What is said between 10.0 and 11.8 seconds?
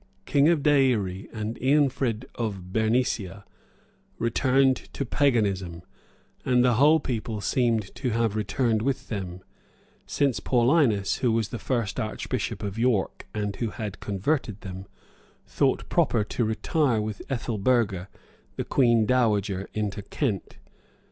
since Paullinus, who was the